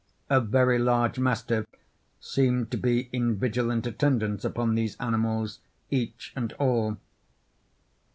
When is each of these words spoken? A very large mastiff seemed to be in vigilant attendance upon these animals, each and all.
A 0.31 0.41
very 0.41 0.79
large 0.79 1.19
mastiff 1.19 1.67
seemed 2.19 2.71
to 2.71 2.77
be 2.77 3.01
in 3.13 3.35
vigilant 3.35 3.85
attendance 3.85 4.43
upon 4.43 4.73
these 4.73 4.95
animals, 4.99 5.59
each 5.91 6.33
and 6.35 6.53
all. 6.53 6.97